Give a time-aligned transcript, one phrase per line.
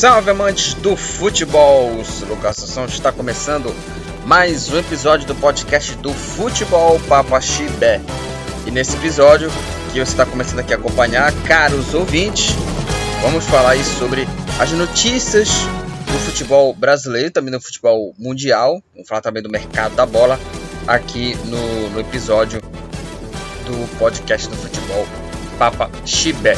[0.00, 1.90] Salve amantes do futebol!
[2.26, 3.70] Lucas Assunção está começando
[4.24, 8.00] mais um episódio do podcast do Futebol Papaxibé.
[8.66, 9.50] E nesse episódio
[9.92, 12.46] que você está começando aqui a acompanhar, caros ouvintes,
[13.20, 14.26] vamos falar aí sobre
[14.58, 15.50] as notícias
[16.06, 20.40] do futebol brasileiro, também do futebol mundial, vamos falar também do mercado da bola
[20.86, 22.58] aqui no, no episódio
[23.66, 25.06] do podcast do futebol
[25.58, 26.56] Papa Chibé.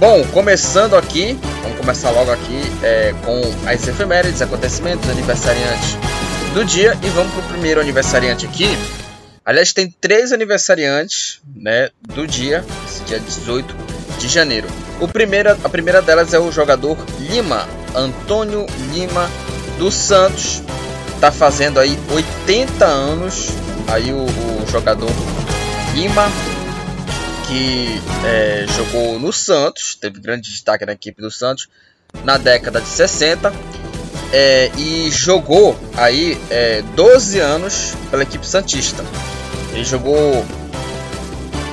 [0.00, 5.94] Bom, começando aqui, vamos começar logo aqui é, com as efemérides, acontecimentos, aniversariantes
[6.54, 8.66] do dia e vamos para o primeiro aniversariante aqui.
[9.44, 13.76] Aliás, tem três aniversariantes né, do dia, esse dia 18
[14.18, 14.68] de janeiro.
[15.02, 18.64] O primeiro, a primeira delas é o jogador Lima, Antônio
[18.94, 19.30] Lima
[19.76, 20.62] dos Santos.
[21.14, 23.48] Está fazendo aí 80 anos.
[23.86, 25.10] Aí o, o jogador
[25.94, 26.26] Lima,
[27.50, 31.68] que é, jogou no Santos, teve grande destaque na equipe do Santos
[32.22, 33.52] na década de 60
[34.32, 39.04] é, e jogou aí é, 12 anos pela equipe Santista.
[39.72, 40.46] Ele jogou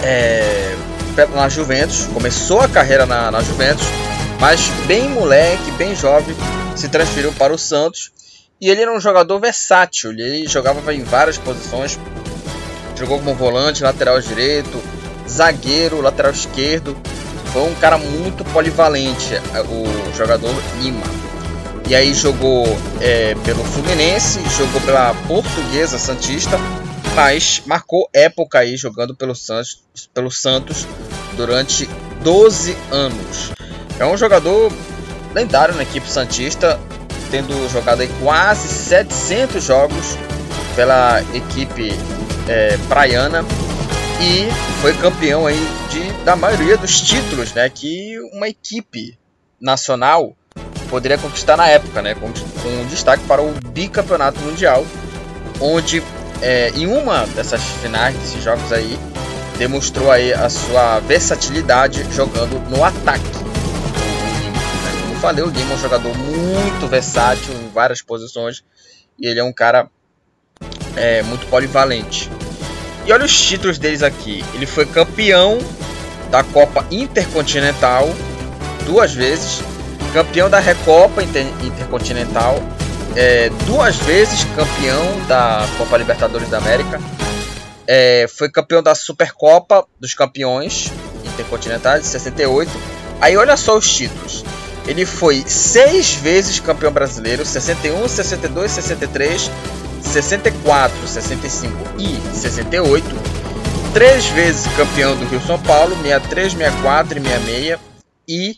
[0.04, 0.76] é,
[1.36, 3.86] na Juventus, começou a carreira na, na Juventus,
[4.40, 6.36] mas bem moleque, bem jovem,
[6.76, 8.12] se transferiu para o Santos
[8.60, 12.00] e ele era um jogador versátil, ele jogava em várias posições,
[12.98, 14.82] jogou como volante, lateral direito,
[15.30, 16.96] zagueiro, lateral esquerdo.
[17.54, 19.36] Foi um cara muito polivalente,
[19.70, 21.06] o jogador Lima.
[21.88, 22.66] E aí jogou
[23.00, 26.60] é, pelo Fluminense, jogou pela Portuguesa Santista,
[27.16, 29.82] mas marcou época aí jogando pelo Santos,
[30.14, 30.86] pelo Santos
[31.38, 31.90] durante
[32.24, 33.52] 12 anos.
[33.98, 34.72] É um jogador
[35.34, 36.78] lendário na equipe Santista,
[37.32, 40.18] tendo jogado aí quase 700 jogos
[40.76, 41.94] pela equipe
[42.50, 43.46] é, praiana
[44.20, 44.50] e
[44.82, 49.18] foi campeão aí de, da maioria dos títulos né, que uma equipe
[49.60, 50.36] nacional
[50.90, 54.86] poderia conquistar na época, né, com, com destaque para o bicampeonato mundial,
[55.62, 56.02] onde
[56.42, 58.98] é, em uma dessas finais desses jogos aí
[59.58, 63.26] demonstrou aí a sua versatilidade jogando no ataque.
[65.02, 68.64] Como falei, o Lima é um jogador muito versátil em várias posições
[69.20, 69.90] e ele é um cara
[70.96, 72.30] é, muito polivalente.
[73.08, 74.44] E olha os títulos deles aqui.
[74.54, 75.58] Ele foi campeão
[76.30, 78.10] da Copa Intercontinental
[78.86, 79.62] duas vezes,
[80.14, 82.62] campeão da Recopa Inter Intercontinental,
[83.16, 87.00] é, duas vezes campeão da Copa Libertadores da América,
[87.88, 90.92] é, foi campeão da Supercopa dos Campeões
[91.26, 92.70] Intercontinentais de 68.
[93.22, 94.44] Aí olha só os títulos.
[94.86, 99.52] Ele foi seis vezes campeão brasileiro, 61, 62, 63,
[100.02, 103.06] 64, 65 e 68,
[103.94, 107.80] três vezes campeão do Rio São Paulo, 63, 64 e 66
[108.28, 108.58] e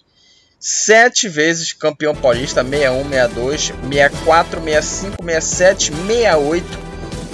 [0.60, 6.80] sete vezes campeão paulista, 61, 62, 64, 65, 67, 68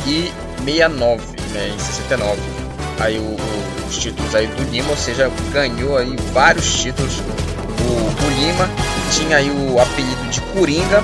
[0.06, 0.32] e
[0.64, 2.42] 69, né, em 69.
[3.00, 3.36] Aí o,
[3.88, 7.20] os títulos aí do Lima, ou seja, ganhou aí vários títulos.
[7.20, 8.70] O, o Lima
[9.12, 11.04] tinha aí o apelido de Coringa,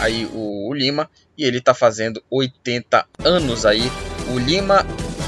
[0.00, 1.08] aí o, o Lima
[1.40, 3.90] e ele está fazendo 80 anos aí.
[4.28, 4.84] O Lima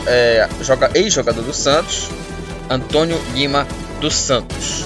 [0.07, 2.11] é, joga ex-jogador do Santos,
[2.69, 3.67] Antônio Lima
[3.99, 4.85] dos Santos.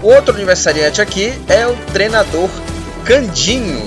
[0.00, 2.48] O outro aniversariante aqui é o treinador
[3.04, 3.84] Candinho.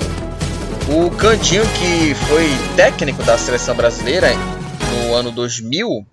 [0.89, 4.27] O Candinho que foi técnico da seleção brasileira
[4.91, 6.05] no ano 2000,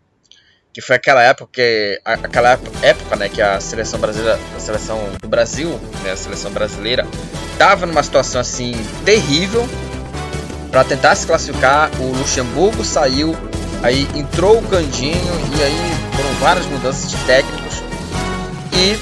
[0.73, 2.53] que foi aquela época que aquela
[2.83, 5.71] época, né, que a seleção brasileira, a seleção do Brasil,
[6.05, 7.05] né, a seleção brasileira
[7.53, 8.73] estava numa situação assim
[9.05, 9.69] terrível
[10.71, 11.91] para tentar se classificar.
[12.01, 13.35] O Luxemburgo saiu,
[13.83, 15.15] aí entrou o Candinho
[15.59, 17.83] e aí foram várias mudanças de técnicos
[18.73, 18.99] e,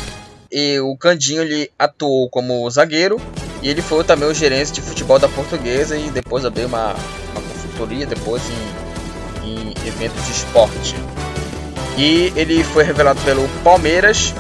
[0.51, 3.21] e o Candinho ele atuou como zagueiro
[3.63, 6.95] e ele foi também o gerente de futebol da Portuguesa e depois abriu uma,
[7.33, 8.43] uma consultoria depois
[9.45, 10.95] em, em eventos de esporte.
[11.97, 14.33] E ele foi revelado pelo Palmeiras.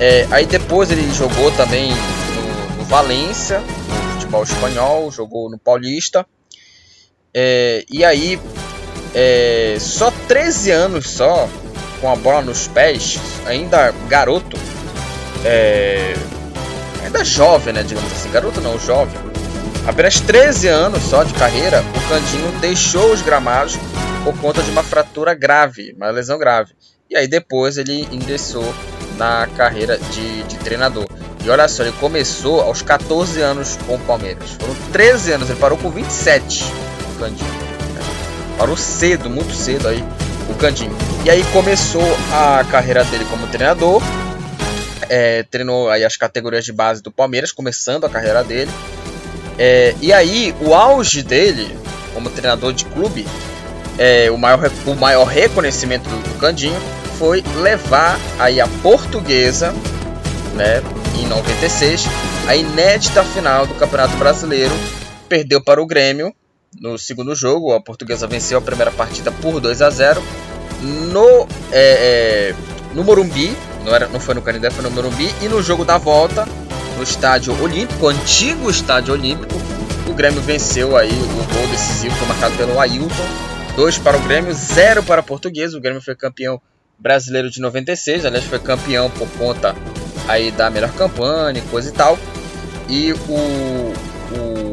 [0.00, 6.26] É, aí depois ele jogou também no, no Valência, no futebol espanhol, jogou no Paulista.
[7.34, 8.38] É, e aí,
[9.14, 11.48] é, só 13 anos só,
[12.00, 14.56] com a bola nos pés, ainda garoto,
[15.44, 16.14] é,
[17.02, 19.18] ainda jovem, né, digamos assim, garoto não, jovem.
[19.86, 23.76] Apenas 13 anos só de carreira, o Candinho deixou os gramados
[24.22, 26.72] por conta de uma fratura grave, uma lesão grave.
[27.10, 28.74] E aí depois ele ingressou
[29.16, 31.06] na carreira de, de treinador.
[31.44, 34.50] E olha só, ele começou aos 14 anos com o Palmeiras.
[34.52, 36.91] Foram 13 anos, ele parou com 27, o
[37.22, 37.50] Candinho.
[38.58, 40.02] Parou cedo, muito cedo aí,
[40.48, 40.96] o Candinho.
[41.24, 42.02] E aí começou
[42.32, 44.02] a carreira dele como treinador.
[45.08, 48.70] é, treinou aí as categorias de base do Palmeiras, começando a carreira dele.
[49.56, 51.76] É, e aí, o auge dele,
[52.12, 53.26] como treinador de clube,
[53.98, 56.80] é, o, maior, o maior reconhecimento do, do Candinho
[57.18, 59.72] foi levar aí a portuguesa,
[60.54, 60.82] né,
[61.20, 62.04] em 96,
[62.48, 64.74] a inédita final do Campeonato Brasileiro,
[65.28, 66.34] perdeu para o Grêmio
[66.80, 70.22] no segundo jogo, a portuguesa venceu a primeira partida por 2 a 0
[70.82, 72.54] no, é, é,
[72.94, 75.98] no Morumbi, não, era, não foi no Canindé, foi no Morumbi, e no jogo da
[75.98, 76.46] volta,
[76.96, 79.54] no estádio Olímpico, antigo estádio Olímpico,
[80.08, 83.26] o Grêmio venceu aí o gol decisivo, foi marcado pelo Ailton,
[83.76, 86.60] 2 para o Grêmio, 0 para a Portuguesa, o Grêmio foi campeão
[86.98, 89.74] brasileiro de 96, aliás foi campeão por conta
[90.28, 92.18] aí da melhor campanha e coisa e tal,
[92.88, 93.16] e o,
[94.36, 94.71] o,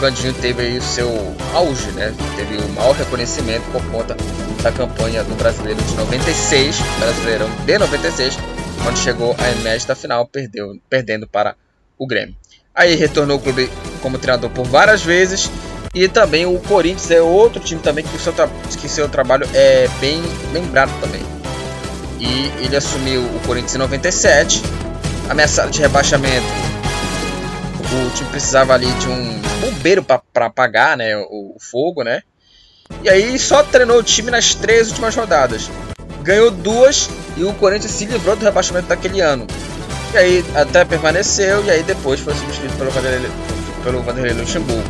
[0.00, 1.08] Candinho teve aí o seu
[1.54, 4.16] auge, né, teve o maior reconhecimento por conta
[4.62, 8.36] da campanha do Brasileiro de 96, Brasileirão de 96,
[8.82, 11.56] quando chegou a inédita final, perdeu, perdendo para
[11.98, 12.36] o Grêmio.
[12.74, 13.70] Aí retornou ao clube
[14.02, 15.50] como treinador por várias vezes
[15.94, 18.34] e também o Corinthians é outro time também que o seu,
[18.78, 20.22] que seu trabalho é bem
[20.52, 21.22] lembrado também.
[22.20, 24.62] E ele assumiu o Corinthians em 97,
[25.30, 26.46] ameaçado de rebaixamento.
[27.78, 29.40] O time precisava ali de um
[29.86, 32.22] bombeiro para apagar né, o, o fogo, né?
[33.02, 35.70] E aí só treinou o time nas três últimas rodadas.
[36.22, 39.46] Ganhou duas e o Corinthians se livrou do rebaixamento daquele ano.
[40.12, 43.30] E aí até permaneceu e aí depois foi substituído pelo Vanderlei,
[43.84, 44.88] pelo Vanderlei Luxemburgo.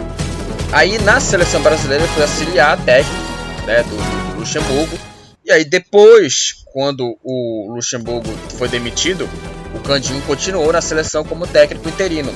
[0.73, 3.21] Aí na seleção brasileira foi auxiliar técnico
[3.67, 4.99] né, do, do Luxemburgo.
[5.45, 8.29] E aí depois, quando o Luxemburgo
[8.59, 9.29] foi demitido,
[9.75, 12.33] o Candinho continuou na seleção como técnico interino.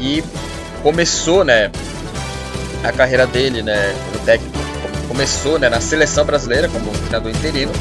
[0.00, 0.22] E
[0.86, 1.68] começou né,
[2.84, 4.56] a carreira dele né, como técnico
[5.08, 7.72] começou né, na seleção brasileira como treinador interino,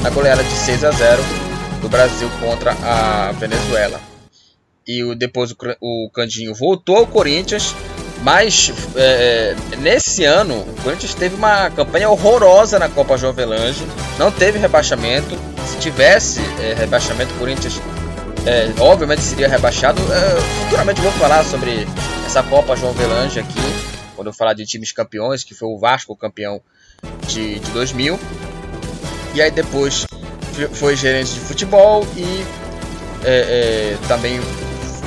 [0.00, 1.22] na goleada de 6 a 0
[1.82, 4.00] do Brasil contra a Venezuela.
[4.86, 7.74] E o, depois o, o Candinho voltou ao Corinthians,
[8.22, 13.84] mas é, é, nesse ano o Corinthians teve uma campanha horrorosa na Copa João Avelange,
[14.18, 15.36] não teve rebaixamento.
[15.66, 17.78] Se tivesse é, rebaixamento, o Corinthians
[18.46, 20.00] é, obviamente seria rebaixado.
[20.12, 21.86] É, futuramente vou falar sobre
[22.26, 23.60] essa Copa João Avelange aqui,
[24.14, 26.60] quando eu falar de times campeões, que foi o Vasco campeão
[27.26, 28.18] de, de 2000.
[29.34, 30.06] E aí depois
[30.74, 32.44] foi gerente de futebol e
[33.24, 34.38] é, é, também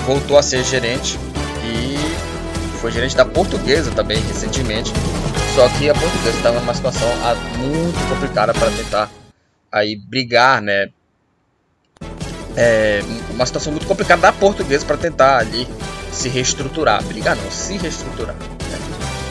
[0.06, 1.18] voltou a ser gerente
[1.64, 1.98] e
[2.80, 4.92] foi gerente da portuguesa também recentemente.
[5.56, 7.08] Só que a portuguesa estava numa situação
[7.58, 9.10] muito complicada para tentar
[9.72, 10.90] aí brigar, né?
[12.58, 15.68] É, uma situação muito complicada da portuguesa para tentar ali
[16.12, 17.04] se reestruturar.
[17.04, 18.36] Brigar não, se reestruturar.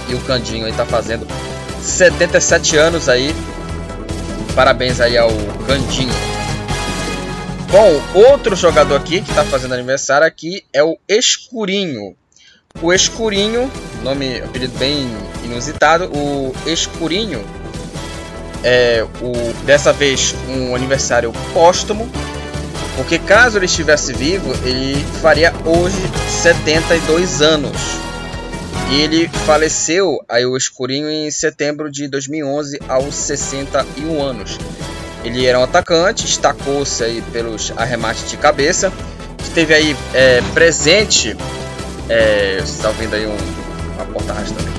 [0.08, 1.26] E o Candinho aí tá fazendo
[1.82, 3.34] 77 anos aí.
[4.54, 5.30] Parabéns aí ao
[5.66, 6.14] Candinho.
[7.70, 12.16] Bom, outro jogador aqui que está fazendo aniversário aqui é o Escurinho.
[12.80, 13.70] O Escurinho,
[14.02, 15.08] nome, apelido bem
[15.44, 17.44] inusitado, o Escurinho
[18.62, 22.08] é o dessa vez um aniversário póstumo,
[22.96, 26.00] porque caso ele estivesse vivo, ele faria hoje
[26.42, 27.76] 72 anos.
[28.90, 34.58] E ele faleceu aí o escurinho em setembro de 2011 aos 61 anos.
[35.24, 38.92] Ele era um atacante, destacou-se aí pelos arremates de cabeça,
[39.42, 41.36] esteve aí é, presente,
[42.08, 43.36] é, vocês estão vendo aí um,
[43.94, 44.74] uma portagem também,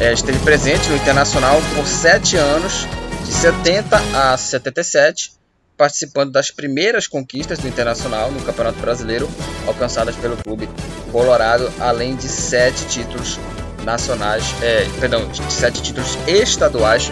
[0.00, 2.86] é, esteve presente no Internacional por 7 anos,
[3.24, 5.39] de 70 a 77,
[5.80, 9.26] participando das primeiras conquistas do Internacional no Campeonato Brasileiro
[9.66, 10.68] alcançadas pelo clube
[11.10, 13.40] colorado, além de sete títulos
[13.82, 17.10] nacionais, é, perdão, sete títulos estaduais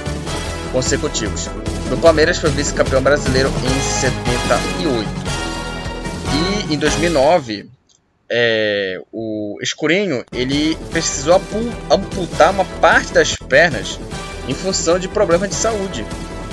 [0.71, 1.49] consecutivos.
[1.89, 5.09] No Palmeiras foi vice-campeão brasileiro em 78.
[6.69, 7.71] E em 2009,
[8.31, 11.41] é, o Escurinho ele precisou
[11.91, 13.99] amputar uma parte das pernas
[14.47, 16.05] em função de problemas de saúde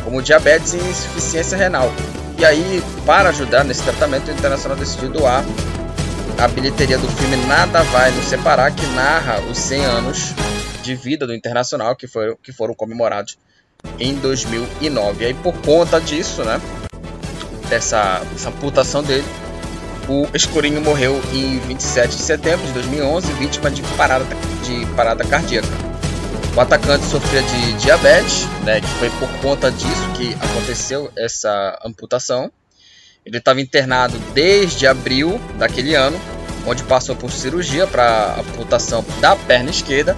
[0.06, 1.92] como diabetes e insuficiência renal.
[2.38, 5.44] E aí, para ajudar nesse tratamento, o Internacional decidiu doar
[6.38, 10.34] a bilheteria do filme Nada Vai Nos Separar, que narra os 100 anos
[10.84, 13.38] de vida do Internacional, que foram, que foram comemorados
[14.00, 15.24] em 2009.
[15.24, 16.62] E aí, por conta disso, né,
[17.70, 19.26] dessa, dessa amputação dele,
[20.08, 24.26] o Escurinho morreu em 27 de setembro de 2011, vítima de parada,
[24.64, 25.95] de parada cardíaca.
[26.56, 32.50] O atacante sofria de diabetes, né, que foi por conta disso que aconteceu essa amputação.
[33.26, 36.18] Ele estava internado desde abril daquele ano,
[36.66, 40.16] onde passou por cirurgia para amputação da perna esquerda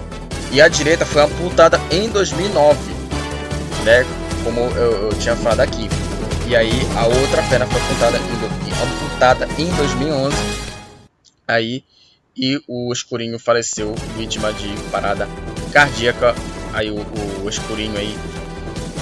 [0.52, 2.78] e a direita foi amputada em 2009,
[3.84, 4.06] né,
[4.44, 5.88] como eu, eu tinha falado aqui.
[6.46, 10.36] E aí a outra perna foi amputada em, amputada em 2011.
[11.48, 11.82] Aí
[12.36, 15.26] e o Escurinho faleceu vítima de parada
[15.68, 16.34] cardíaca.
[16.72, 17.04] Aí o,
[17.42, 18.16] o Escurinho aí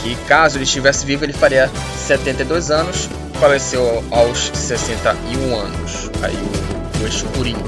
[0.02, 1.70] que caso ele estivesse vivo ele faria
[2.06, 3.08] 72 anos,
[3.40, 6.10] faleceu aos 61 anos.
[6.22, 7.64] Aí o, o Escurinho.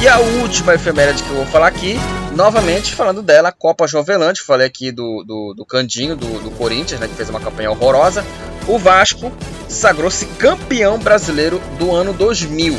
[0.00, 1.98] E a última efeméride que eu vou falar aqui,
[2.32, 7.08] novamente falando dela, Copa Jovelante, falei aqui do, do, do Candinho, do, do Corinthians, né,
[7.08, 8.24] que fez uma campanha horrorosa.
[8.68, 9.32] O Vasco
[9.68, 12.74] sagrou-se campeão brasileiro do ano 2000.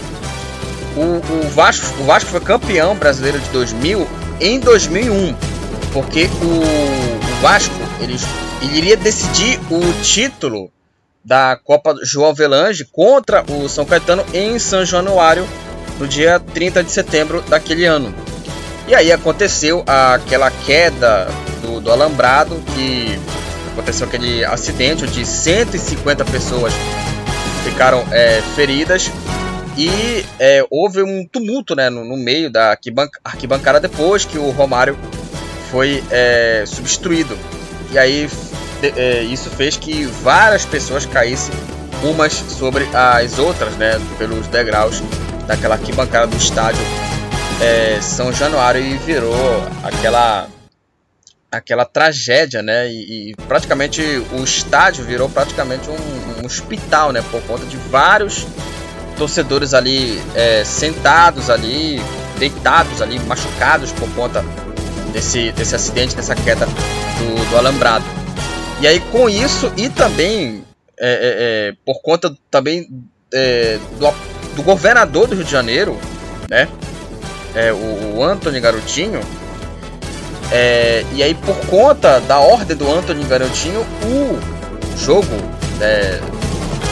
[0.96, 4.08] O, o, Vasco, o Vasco foi campeão brasileiro de 2000
[4.40, 5.36] em 2001,
[5.94, 8.18] porque o, Vasco ele,
[8.62, 10.70] ele iria decidir o título
[11.24, 15.48] da Copa João Avelange contra o São Caetano em São Januário
[15.98, 18.14] no dia 30 de setembro daquele ano.
[18.88, 21.28] E aí aconteceu aquela queda
[21.62, 23.20] do, do alambrado, que
[23.72, 26.74] aconteceu aquele acidente onde 150 pessoas
[27.64, 29.12] ficaram é, feridas
[29.80, 32.78] e é, houve um tumulto né, no, no meio da
[33.24, 34.98] arquibancada depois que o Romário
[35.72, 37.38] foi é, substituído.
[37.90, 38.30] E aí
[38.82, 41.56] de, é, isso fez que várias pessoas caíssem
[42.04, 45.02] umas sobre as outras, né, pelos degraus
[45.48, 46.82] daquela arquibancada do estádio
[47.62, 50.50] é, São Januário e virou aquela
[51.52, 52.88] aquela tragédia, né?
[52.92, 54.02] E, e praticamente
[54.34, 57.24] o estádio virou praticamente um, um, hospital, né?
[57.32, 58.46] Por conta de vários
[59.20, 62.02] torcedores ali é, sentados ali,
[62.40, 64.44] deitados ali, machucados por conta
[65.12, 68.06] desse, desse acidente, dessa queda do, do alambrado.
[68.82, 70.64] E aí com isso e também
[70.98, 72.90] é, é, é por conta também
[73.34, 74.08] é, do
[74.56, 75.98] do governador do Rio de Janeiro,
[76.50, 76.68] né?
[77.56, 79.22] É, o, o Anthony Garotinho.
[81.14, 85.28] E aí, por conta da ordem do Anthony Garotinho, o jogo
[85.80, 86.20] é,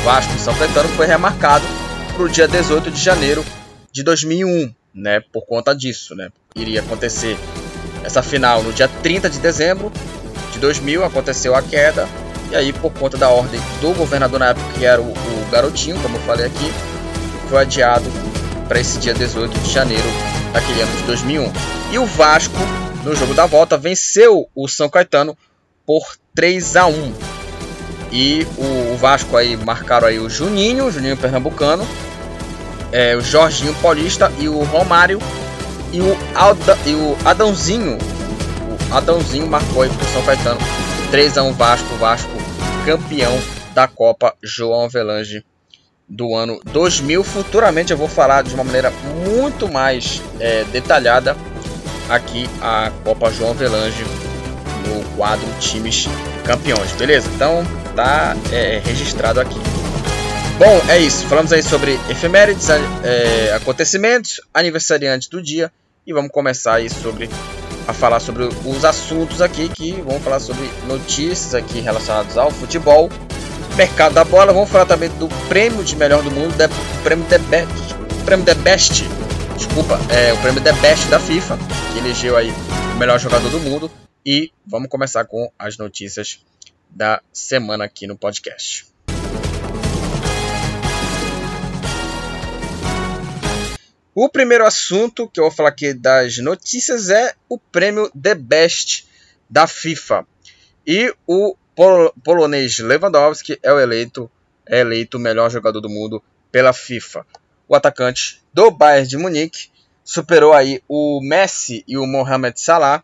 [0.05, 1.65] Vasco São Caetano foi remarcado
[2.17, 3.45] para o dia 18 de janeiro
[3.91, 5.21] de 2001, né?
[5.31, 6.29] Por conta disso, né?
[6.55, 7.37] Iria acontecer
[8.03, 9.91] essa final no dia 30 de dezembro
[10.51, 12.09] de 2000, aconteceu a queda.
[12.49, 16.01] E aí, por conta da ordem do governador na época, que era o, o Garotinho,
[16.01, 16.73] como eu falei aqui,
[17.49, 18.05] foi adiado
[18.67, 20.07] para esse dia 18 de janeiro
[20.51, 21.53] daquele ano de 2001.
[21.91, 22.57] E o Vasco,
[23.03, 25.37] no jogo da volta, venceu o São Caetano
[25.85, 27.36] por 3 a 1.
[28.11, 31.85] E o, Vasco aí marcaram aí o Juninho, o Juninho Pernambucano,
[32.91, 35.19] é, o Jorginho Paulista e o Romário
[35.91, 37.97] e o, Alda, e o Adãozinho.
[37.97, 40.59] O Adãozinho marcou aí pro São Caetano
[41.11, 42.31] 3 a 1 Vasco, Vasco
[42.85, 43.37] campeão
[43.73, 45.43] da Copa João Avelange
[46.07, 47.23] do ano 2000.
[47.23, 48.91] Futuramente eu vou falar de uma maneira
[49.25, 51.35] muito mais é, detalhada
[52.09, 54.05] aqui a Copa João Avelange
[54.87, 56.07] no quadro Times
[56.45, 57.29] Campeões, beleza?
[57.35, 57.63] Então
[57.95, 59.59] tá é, registrado aqui.
[60.57, 61.25] Bom, é isso.
[61.27, 65.71] Falamos aí sobre efemérides, é, acontecimentos, aniversariantes do dia
[66.05, 67.29] e vamos começar aí sobre
[67.87, 73.09] a falar sobre os assuntos aqui que vamos falar sobre notícias aqui relacionadas ao futebol
[73.77, 77.37] mercado da bola, vamos falar também do prêmio de melhor do mundo, o prêmio The
[77.37, 79.05] Best, prêmio The Best,
[79.55, 81.57] desculpa, é o prêmio The Best da FIFA,
[81.93, 82.51] que elegeu aí
[82.95, 83.89] o melhor jogador do mundo.
[84.29, 86.43] E vamos começar com as notícias
[86.89, 88.85] da semana aqui no podcast.
[94.13, 99.07] O primeiro assunto que eu vou falar aqui das notícias é o prêmio The Best
[99.49, 100.27] da FIFA.
[100.85, 104.29] E o Pol polonês Lewandowski é o eleito,
[104.65, 107.25] é eleito o melhor jogador do mundo pela FIFA.
[107.65, 109.69] O atacante do Bayern de Munique
[110.03, 113.01] superou aí o Messi e o Mohamed Salah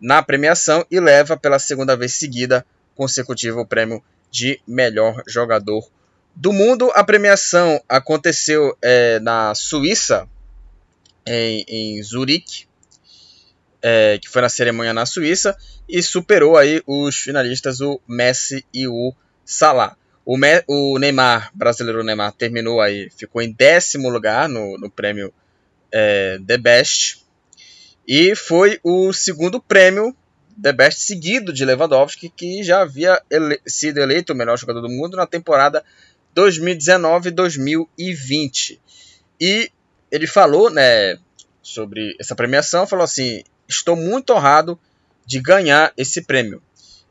[0.00, 2.64] na premiação e leva pela segunda vez seguida
[2.94, 5.88] consecutiva o prêmio de melhor jogador
[6.34, 6.90] do mundo.
[6.94, 10.28] A premiação aconteceu é, na Suíça,
[11.26, 12.66] em, em Zurique,
[13.82, 15.56] é, que foi na cerimônia na Suíça,
[15.88, 19.12] e superou aí os finalistas, o Messi e o
[19.44, 19.96] Salah.
[20.24, 25.32] O, Me o Neymar, brasileiro Neymar, terminou aí, ficou em décimo lugar no, no prêmio
[25.90, 27.24] é, The Best,
[28.08, 30.16] e foi o segundo prêmio
[30.60, 34.88] The Best seguido de Lewandowski, que já havia ele sido eleito o melhor jogador do
[34.88, 35.84] mundo na temporada
[36.34, 38.78] 2019-2020.
[39.38, 39.70] E
[40.10, 41.18] ele falou, né,
[41.62, 44.80] sobre essa premiação, falou assim: estou muito honrado
[45.26, 46.62] de ganhar esse prêmio.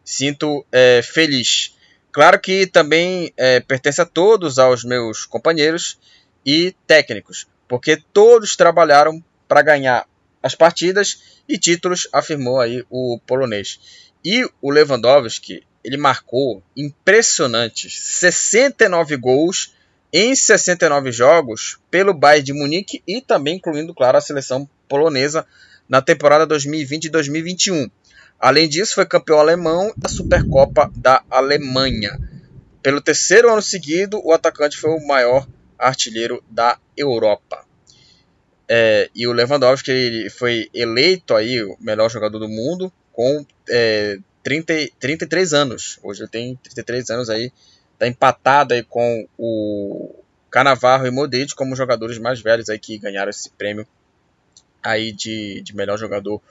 [0.04, 1.76] Sinto é, feliz.
[2.12, 6.00] Claro que também é, pertence a todos, aos meus companheiros
[6.44, 10.08] e técnicos, porque todos trabalharam para ganhar
[10.42, 13.80] as partidas e títulos, afirmou aí o polonês.
[14.24, 19.74] E o Lewandowski, ele marcou impressionantes 69 gols
[20.12, 25.46] em 69 jogos pelo Bayern de Munique e também incluindo, claro, a seleção polonesa
[25.88, 27.90] na temporada 2020 e 2021.
[28.40, 32.18] Além disso, foi campeão alemão da Supercopa da Alemanha.
[32.82, 37.67] Pelo terceiro ano seguido, o atacante foi o maior artilheiro da Europa.
[38.70, 44.20] É, e o Lewandowski ele foi eleito aí o melhor jogador do mundo com é,
[44.44, 46.00] 30, 33 anos.
[46.04, 47.52] Hoje ele tem 33 anos aí,
[47.98, 50.16] tá empatado aí com o
[50.50, 53.88] Canavarro e Modric como jogadores mais velhos aí que ganharam esse prêmio
[54.84, 56.42] aí de, de melhor jogador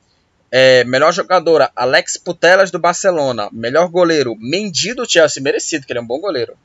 [0.54, 3.50] É, melhor jogadora, Alex Putelas do Barcelona.
[3.54, 6.58] Melhor goleiro, Mendy do Chelsea, merecido, que ele é um bom goleiro.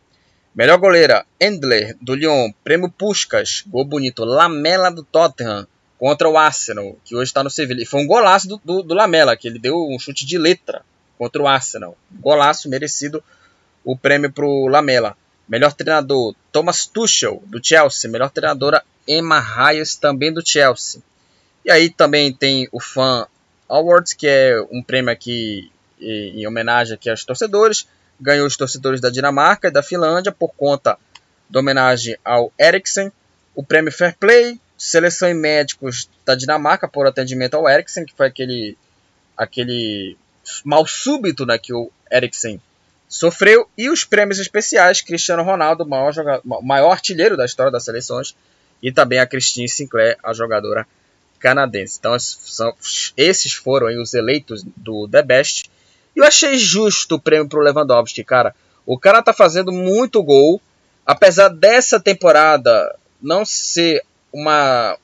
[0.52, 2.50] Melhor goleira, Endler do Lyon.
[2.64, 4.24] Prêmio Puskas, gol bonito.
[4.24, 5.68] Lamela do Tottenham
[5.98, 7.82] contra o Arsenal, que hoje está no Sevilla.
[7.82, 10.82] E foi um golaço do, do, do Lamela, que ele deu um chute de letra
[11.16, 11.96] contra o Arsenal.
[12.10, 13.22] Golaço merecido
[13.84, 15.16] o prêmio para o Lamela.
[15.48, 18.10] Melhor treinador, Thomas Tuchel, do Chelsea.
[18.10, 21.00] Melhor treinadora, Emma Hayes, também do Chelsea.
[21.64, 23.28] E aí também tem o Fan
[23.68, 27.86] Awards, que é um prêmio aqui em homenagem aqui aos torcedores.
[28.20, 30.98] Ganhou os torcedores da Dinamarca e da Finlândia por conta
[31.48, 33.12] da homenagem ao Eriksen.
[33.54, 38.26] O prêmio Fair Play, seleção e médicos da Dinamarca por atendimento ao Eriksen, que foi
[38.26, 38.76] aquele,
[39.36, 40.16] aquele
[40.64, 42.60] mal súbito né, que o Eriksen
[43.08, 43.68] sofreu.
[43.76, 48.36] E os prêmios especiais, Cristiano Ronaldo, maior, jogador, maior artilheiro da história das seleções,
[48.82, 50.86] e também a Christine Sinclair, a jogadora
[51.38, 51.96] canadense.
[51.98, 52.74] Então são,
[53.16, 55.70] esses foram aí os eleitos do The Best.
[56.14, 58.54] E eu achei justo o prêmio para o Lewandowski, cara.
[58.84, 60.60] O cara tá fazendo muito gol,
[61.04, 64.98] apesar dessa temporada não ser uma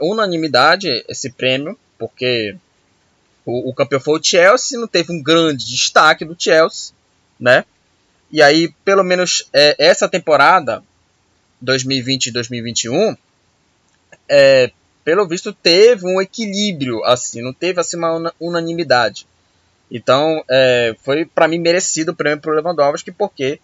[0.00, 2.56] unanimidade esse prêmio, porque
[3.44, 6.94] o, o campeão foi o Chelsea, não teve um grande destaque do Chelsea
[7.38, 7.64] né?
[8.30, 10.82] E aí, pelo menos é, essa temporada
[11.60, 13.16] 2020 e 2021,
[14.28, 14.72] é,
[15.06, 19.24] pelo visto teve um equilíbrio, assim, não teve assim uma unanimidade.
[19.88, 23.60] Então, é, foi para mim merecido o prêmio pro Lewandowski porque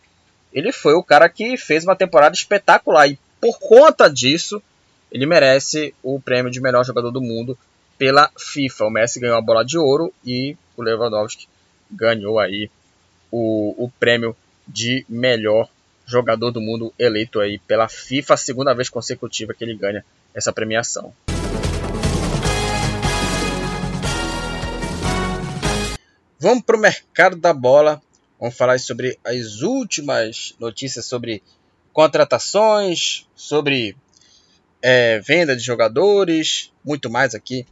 [0.53, 4.63] ele foi o cara que fez uma temporada espetacular e por conta disso
[5.11, 7.59] ele merece o prêmio de melhor jogador do mundo
[7.99, 8.85] pela FIFA.
[8.85, 11.49] O Messi ganhou a bola de ouro e o Lewandowski
[11.91, 12.71] ganhou aí
[13.33, 14.37] o, o prêmio
[14.69, 15.69] de melhor
[16.07, 21.13] jogador do mundo eleito aí pela FIFA, segunda vez consecutiva que ele ganha essa premiação.
[26.43, 28.03] Vamos para o mercado da bola.
[28.41, 31.41] Vamos falar sobre as últimas notícias sobre
[31.93, 33.97] contratações, sobre
[34.83, 37.65] é, venda de jogadores, muito mais aqui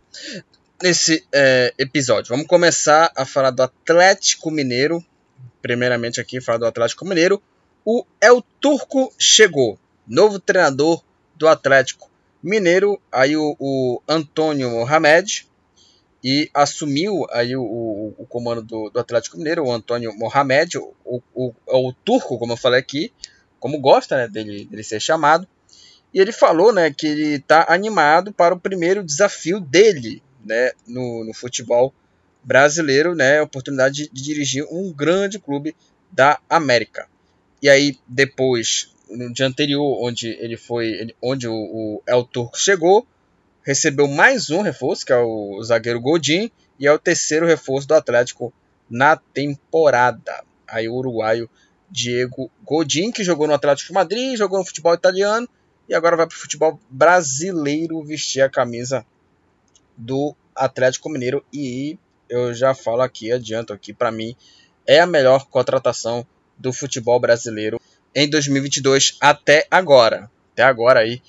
[0.80, 2.28] nesse é, episódio.
[2.28, 5.04] Vamos começar a falar do Atlético Mineiro,
[5.61, 7.42] primeiramente aqui falar do Atlético Mineiro.
[7.85, 11.02] O El Turco chegou, novo treinador
[11.35, 12.09] do Atlético
[12.40, 15.49] Mineiro, aí o, o Antônio Mohamed,
[16.22, 21.22] e assumiu aí o, o, o comando do, do, Atlético Mineiro, o Antônio Mohamed, o,
[21.35, 23.12] o, turco, como eu falei aqui,
[23.59, 25.48] como gosta né, dele, dele ser chamado,
[26.12, 31.24] e ele falou né, que ele está animado para o primeiro desafio dele né, no,
[31.24, 31.94] no futebol
[32.42, 35.74] brasileiro, né, a oportunidade de, de dirigir um grande clube
[36.11, 37.09] da América.
[37.62, 43.06] E aí depois, no dia anterior, onde ele foi, onde o, o El Turco chegou,
[43.62, 47.94] recebeu mais um reforço, que é o zagueiro Godin, e é o terceiro reforço do
[47.94, 48.53] Atlético
[48.88, 50.42] na temporada.
[50.66, 51.49] Aí o uruguaio
[51.90, 55.49] Diego Godin, que jogou no Atlético de Madrid, jogou no futebol italiano
[55.88, 59.05] e agora vai para o futebol brasileiro vestir a camisa
[59.96, 64.37] do Atlético Mineiro e eu já falo aqui, adianto aqui, para mim
[64.87, 67.81] é a melhor contratação do futebol brasileiro
[68.14, 70.31] em 2022 até agora.
[70.53, 71.23] Até agora aí,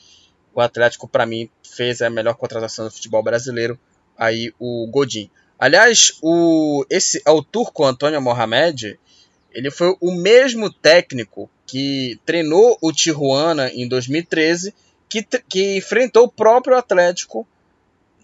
[0.53, 3.79] o Atlético para mim fez a melhor contratação do futebol brasileiro,
[4.17, 5.29] aí o Godin.
[5.57, 8.99] Aliás, o esse o turco Antônio Mohamed,
[9.51, 14.73] ele foi o mesmo técnico que treinou o Tijuana em 2013,
[15.07, 17.47] que, que enfrentou o próprio Atlético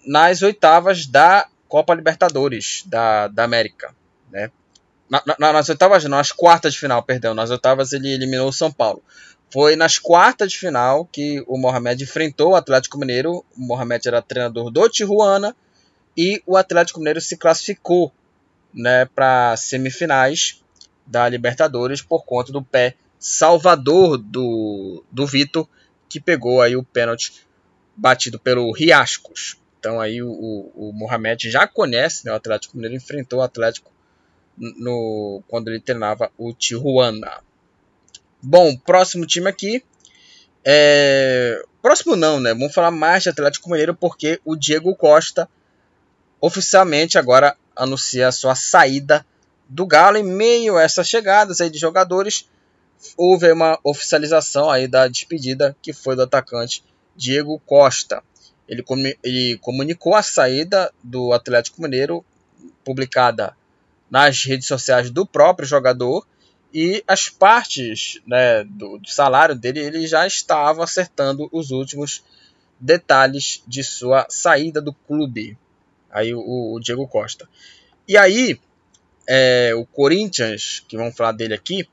[0.05, 3.93] nas oitavas da Copa Libertadores da, da América,
[4.31, 4.51] né?
[5.09, 7.33] Na, na, nas oitavas, não, nas quartas de final, perdão.
[7.33, 9.01] Nas oitavas ele eliminou o São Paulo.
[9.51, 13.45] Foi nas quartas de final que o Mohamed enfrentou o Atlético Mineiro.
[13.55, 15.55] O Mohamed era treinador do Tijuana
[16.15, 18.11] e o Atlético Mineiro se classificou
[18.73, 20.61] né, para semifinais
[21.05, 25.67] da Libertadores por conta do pé salvador do, do Vitor,
[26.09, 27.45] que pegou aí o pênalti
[27.95, 29.57] batido pelo Riascos.
[29.79, 33.91] Então aí o, o, o Mohamed já conhece né, o Atlético Mineiro, enfrentou o Atlético
[34.57, 37.41] no, quando ele treinava o Tijuana.
[38.49, 39.83] Bom, próximo time aqui.
[40.63, 41.61] É...
[41.81, 42.53] Próximo não, né?
[42.53, 45.49] Vamos falar mais de Atlético Mineiro porque o Diego Costa
[46.39, 49.25] oficialmente agora anuncia a sua saída
[49.67, 50.15] do Galo.
[50.15, 52.47] Em meio a essas chegadas aí de jogadores,
[53.17, 56.85] houve uma oficialização aí da despedida que foi do atacante
[57.17, 58.23] Diego Costa.
[58.65, 62.23] Ele, com, ele comunicou a saída do Atlético Mineiro,
[62.85, 63.57] publicada
[64.09, 66.25] nas redes sociais do próprio jogador
[66.73, 72.23] e as partes né, do, do, salário dele ele já estava acertando os últimos
[72.79, 75.57] detalhes de sua saída do clube.
[76.11, 77.47] Aí o, o Diego Costa.
[78.07, 78.59] E aí
[79.27, 81.87] é, o Corinthians que vamos falar dele aqui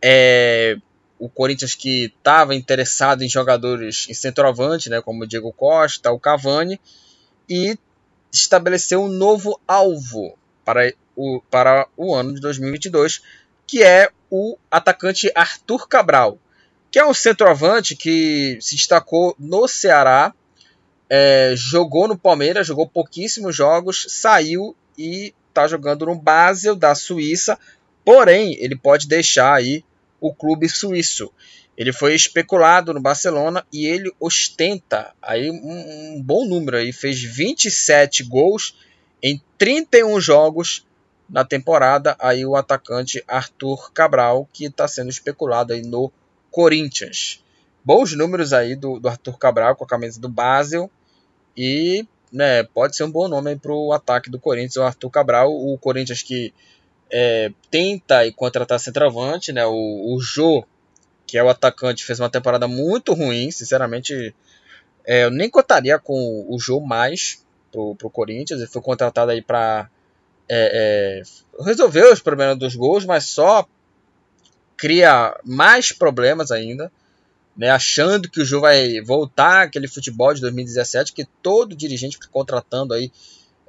[0.00, 0.76] é
[1.18, 6.18] o Corinthians que estava interessado em jogadores em centroavante né como o Diego Costa o
[6.18, 6.80] Cavani
[7.48, 7.78] e
[8.32, 13.22] estabeleceu um novo alvo para o, para o ano de 2022,
[13.72, 16.38] que é o atacante Arthur Cabral,
[16.90, 20.34] que é um centroavante que se destacou no Ceará,
[21.08, 27.58] é, jogou no Palmeiras, jogou pouquíssimos jogos, saiu e está jogando no Basel da Suíça,
[28.04, 29.82] porém ele pode deixar aí
[30.20, 31.32] o clube suíço.
[31.74, 37.22] Ele foi especulado no Barcelona e ele ostenta aí um, um bom número aí, fez
[37.22, 38.76] 27 gols
[39.22, 40.84] em 31 jogos
[41.32, 46.12] na temporada, aí o atacante Arthur Cabral, que está sendo especulado aí no
[46.50, 47.42] Corinthians.
[47.82, 50.90] Bons números aí do, do Arthur Cabral com a camisa do Basel
[51.56, 55.50] e né, pode ser um bom nome para o ataque do Corinthians, o Arthur Cabral,
[55.50, 56.52] o Corinthians que
[57.10, 60.64] é, tenta e contratar centroavante, né, o, o Jô,
[61.26, 64.34] que é o atacante, fez uma temporada muito ruim, sinceramente,
[65.06, 69.40] é, eu nem contaria com o Jô mais pro, pro Corinthians, ele foi contratado aí
[69.40, 69.88] para
[70.48, 71.22] é,
[71.58, 73.66] é, resolver os problemas dos gols, mas só
[74.76, 76.90] cria mais problemas ainda,
[77.56, 82.28] né, achando que o jogo vai voltar aquele futebol de 2017 que todo dirigente fica
[82.30, 83.12] contratando aí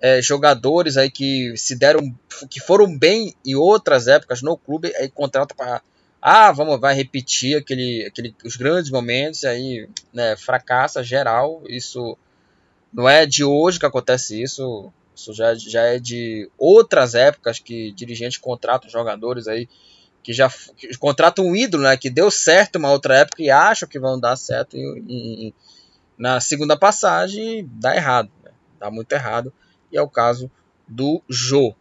[0.02, 2.14] é, jogadores aí que se deram
[2.50, 5.82] que foram bem em outras épocas no clube aí contrata para
[6.22, 12.18] ah vamos vai repetir aquele, aquele os grandes momentos aí né, fracassa geral isso
[12.94, 14.94] não é de hoje que acontece isso.
[15.16, 19.68] Isso já, já é de outras épocas que dirigentes contratam jogadores aí
[20.24, 21.98] que já que contratam um ídolo, né?
[21.98, 25.54] Que deu certo uma outra época e acham que vão dar certo e,
[26.18, 28.52] na segunda passagem dá errado, né?
[28.80, 29.52] dá muito errado
[29.92, 30.50] e é o caso
[30.88, 31.76] do Jô.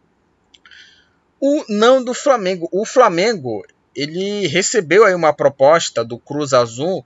[1.39, 2.67] O não do Flamengo.
[2.71, 3.65] O Flamengo
[3.95, 7.05] ele recebeu aí uma proposta do Cruz Azul,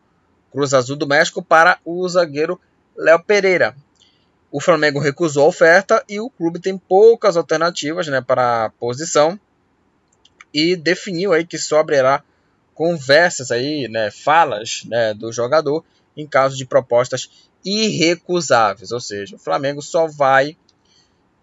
[0.51, 2.59] Cruz Azul do México para o zagueiro
[2.95, 3.75] Léo Pereira.
[4.51, 9.39] O Flamengo recusou a oferta e o clube tem poucas alternativas né, para a posição
[10.53, 12.23] e definiu aí que só abrirá
[12.73, 15.83] conversas aí, né, falas né, do jogador
[16.15, 17.29] em caso de propostas
[17.63, 20.55] irrecusáveis, ou seja, o Flamengo só vai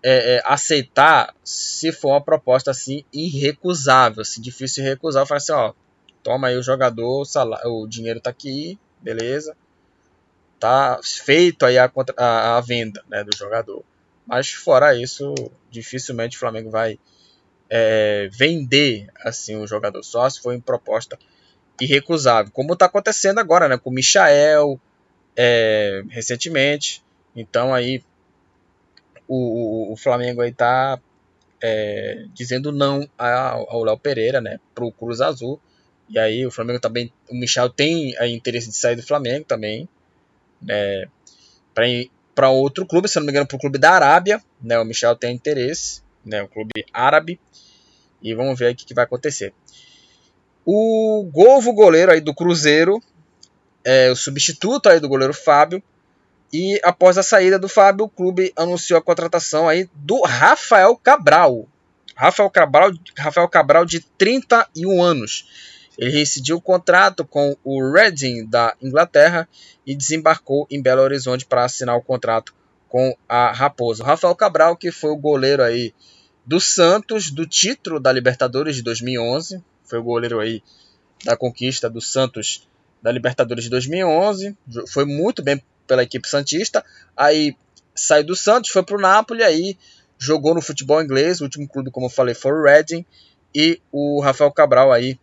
[0.02, 5.52] é, é, aceitar se for uma proposta assim irrecusável, se difícil de recusar, fala assim,
[5.52, 5.72] ó,
[6.22, 9.56] toma aí o jogador, o, salário, o dinheiro tá aqui, beleza,
[10.64, 13.85] tá feito aí a, a, a venda né, do jogador.
[14.27, 15.35] Mas fora isso,
[15.70, 16.98] dificilmente o Flamengo vai
[17.68, 21.18] é, vender assim o jogador só se for em proposta
[21.79, 24.81] irrecusável, como está acontecendo agora, né, com o Michael
[25.37, 27.05] é, recentemente.
[27.37, 28.03] Então aí
[29.29, 30.98] o, o Flamengo aí tá
[31.62, 35.61] é, dizendo não ao Léo Pereira, né, pro Cruz Azul.
[36.09, 39.87] E aí o Flamengo também, o Michel tem a interesse de sair do Flamengo também,
[40.68, 41.09] é,
[42.35, 44.42] para outro clube, se não me engano, para o clube da Arábia.
[44.61, 44.79] Né?
[44.79, 46.42] O Michel tem interesse, né?
[46.42, 47.40] o clube árabe.
[48.22, 49.53] E vamos ver o que, que vai acontecer.
[50.64, 53.03] O Golvo, goleiro aí do Cruzeiro,
[53.85, 55.83] é o substituto aí do goleiro Fábio.
[56.53, 61.68] E após a saída do Fábio, o clube anunciou a contratação aí do Rafael Cabral.
[62.16, 65.73] Rafael Cabral, Rafael Cabral de 31 anos.
[65.98, 69.48] Ele rescindiu o contrato com o Reading da Inglaterra
[69.87, 72.54] e desembarcou em Belo Horizonte para assinar o contrato
[72.88, 74.02] com a Raposa.
[74.02, 75.92] O Rafael Cabral, que foi o goleiro aí
[76.44, 80.62] do Santos, do título da Libertadores de 2011, foi o goleiro aí
[81.24, 82.68] da conquista do Santos
[83.02, 84.57] da Libertadores de 2011,
[84.88, 86.85] foi muito bem pela equipe santista,
[87.16, 87.54] aí
[87.94, 89.78] saiu do Santos, foi para o Napoli, aí
[90.18, 93.04] jogou no futebol inglês, o último clube, como eu falei, foi o Reading,
[93.54, 95.18] e o Rafael Cabral aí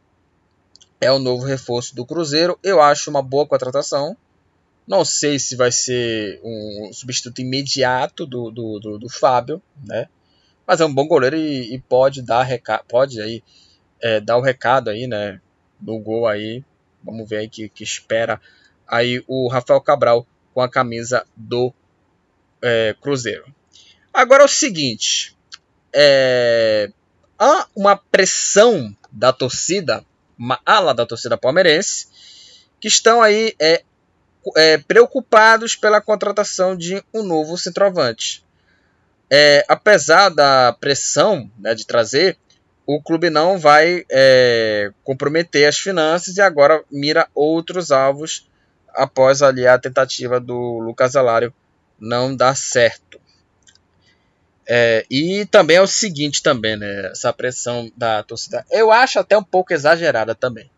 [1.01, 2.57] é o novo reforço do Cruzeiro.
[2.61, 4.15] Eu acho uma boa contratação.
[4.87, 10.07] Não sei se vai ser um substituto imediato do, do, do, do Fábio, né?
[10.65, 12.47] Mas é um bom goleiro e, e pode dar
[12.87, 13.43] pode aí
[13.99, 15.41] é, dar o recado aí, né?
[15.79, 16.63] Do gol aí.
[17.03, 18.39] Vamos ver aí que, que espera
[18.87, 21.73] aí o Rafael Cabral com a camisa do
[22.61, 23.45] é, Cruzeiro.
[24.13, 25.35] Agora é o seguinte,
[25.93, 26.91] é,
[27.39, 30.05] há uma pressão da torcida
[30.41, 32.07] uma ala da torcida palmeirense,
[32.79, 33.83] que estão aí é,
[34.57, 38.43] é, preocupados pela contratação de um novo centroavante.
[39.29, 42.39] É, apesar da pressão né, de trazer,
[42.87, 48.49] o clube não vai é, comprometer as finanças e agora mira outros alvos
[48.89, 51.53] após ali a tentativa do Lucas Alário
[51.99, 53.20] não dar certo.
[54.73, 57.07] É, e também é o seguinte também, né?
[57.07, 58.65] Essa pressão da torcida.
[58.71, 60.71] Eu acho até um pouco exagerada também.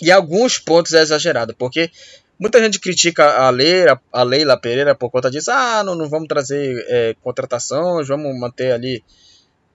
[0.00, 1.90] E alguns pontos é exagerada, porque
[2.38, 5.50] muita gente critica a Leila, a Leila Pereira por conta disso.
[5.50, 9.04] Ah, não, não vamos trazer é, contratações, vamos manter ali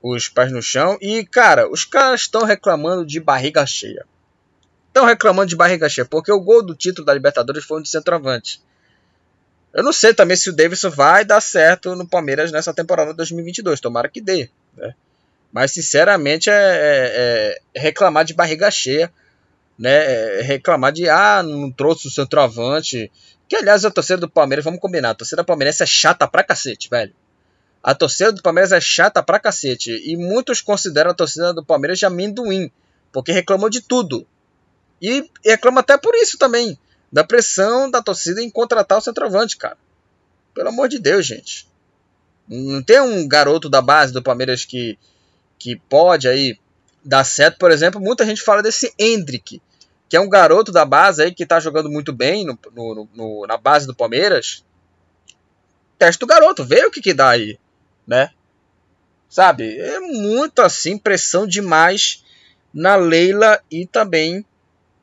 [0.01, 0.97] os pés no chão.
[0.99, 4.03] E, cara, os caras estão reclamando de barriga cheia.
[4.87, 7.89] Estão reclamando de barriga cheia, porque o gol do título da Libertadores foi um de
[7.89, 8.59] centroavante.
[9.77, 13.79] Eu não sei também se o Davidson vai dar certo no Palmeiras nessa temporada 2022.
[13.79, 14.49] Tomara que dê.
[14.75, 14.95] Né?
[15.53, 19.13] Mas, sinceramente, é, é, é, reclamar de barriga cheia.
[19.77, 20.39] Né?
[20.39, 23.11] É reclamar de, ah, não trouxe o centroavante.
[23.47, 26.43] Que, aliás, a torcida do Palmeiras, vamos combinar, a torcida do Palmeiras é chata pra
[26.43, 27.13] cacete, velho.
[27.83, 29.91] A torcida do Palmeiras é chata pra cacete.
[29.91, 32.71] E muitos consideram a torcida do Palmeiras de amendoim.
[33.11, 34.25] Porque reclamou de tudo.
[34.99, 36.79] E reclama até por isso também
[37.11, 39.77] da pressão da torcida em contratar o centroavante, cara.
[40.53, 41.67] Pelo amor de Deus, gente.
[42.47, 44.97] Não tem um garoto da base do Palmeiras que,
[45.59, 46.57] que pode aí
[47.03, 49.61] dar certo, por exemplo, muita gente fala desse Hendrick,
[50.09, 53.47] que é um garoto da base aí que tá jogando muito bem no, no, no,
[53.47, 54.63] na base do Palmeiras.
[55.97, 57.57] Testa o garoto, vê o que que dá aí,
[58.05, 58.31] né?
[59.29, 59.77] Sabe?
[59.77, 62.23] É muito assim, pressão demais
[62.73, 64.45] na Leila e também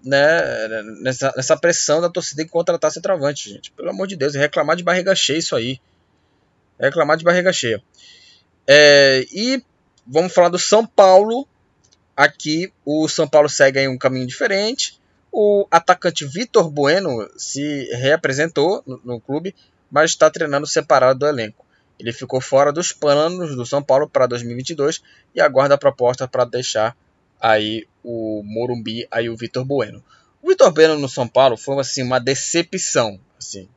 [0.05, 3.73] né, nessa, nessa pressão da torcida em contratar centroavante, gente.
[3.73, 5.81] Pelo amor de Deus, reclamar de barriga cheia isso aí.
[6.79, 7.83] Reclamar de barriga cheia.
[8.67, 9.63] É, e
[10.07, 11.49] vamos falar do São Paulo.
[12.17, 15.01] Aqui o São Paulo segue em um caminho diferente.
[15.33, 19.55] O atacante Vitor Bueno se reapresentou no, no clube,
[19.91, 21.65] mas está treinando separado do elenco.
[21.99, 25.03] Ele ficou fora dos planos do São Paulo para 2022
[25.35, 26.97] e aguarda a proposta para deixar
[27.41, 30.03] aí o Morumbi, aí o Vitor Bueno.
[30.43, 33.69] O Vitor Bueno no São Paulo foi assim uma decepção, assim.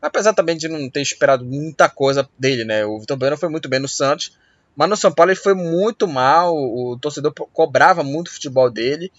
[0.00, 2.84] Apesar também de não ter esperado muita coisa dele, né?
[2.84, 4.36] O Vitor Bueno foi muito bem no Santos,
[4.74, 9.12] mas no São Paulo ele foi muito mal, o torcedor cobrava muito o futebol dele.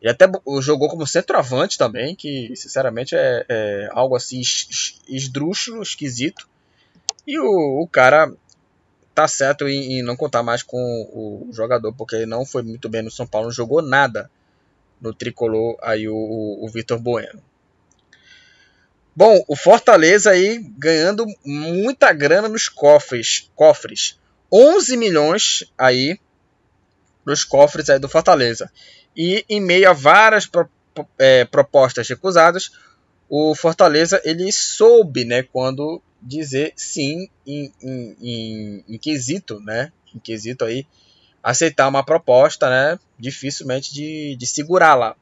[0.00, 0.26] Ele até
[0.62, 4.40] jogou como centroavante também, que sinceramente é, é algo assim
[5.08, 6.48] esdrúxulo, esquisito.
[7.26, 8.32] E o, o cara
[9.14, 12.88] tá certo em, em, não contar mais com o jogador, porque ele não foi muito
[12.88, 14.30] bem no São Paulo, não jogou nada
[15.00, 17.42] no tricolor aí o, o, o Vitor Bueno.
[19.14, 24.18] Bom, o Fortaleza aí ganhando muita grana nos cofres, cofres.
[24.52, 26.18] 11 milhões aí
[27.24, 28.70] nos cofres aí do Fortaleza.
[29.16, 30.68] E em meio a várias pro,
[31.18, 32.72] é, propostas recusadas,
[33.28, 39.92] o Fortaleza ele soube, né, quando dizer sim em, em, em, em quesito, né?
[40.14, 40.86] Em quesito aí,
[41.42, 42.98] aceitar uma proposta, né?
[43.18, 45.16] Dificilmente de, de segurá-la.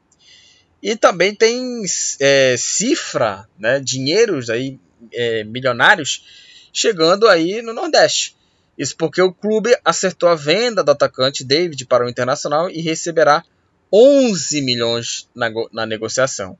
[0.82, 1.82] E também tem
[2.20, 3.80] é, cifra, né?
[3.80, 4.78] Dinheiros aí
[5.12, 6.24] é, milionários
[6.72, 8.36] chegando aí no Nordeste.
[8.76, 13.44] Isso porque o clube acertou a venda do atacante David para o Internacional e receberá
[13.92, 16.56] 11 milhões na, na negociação.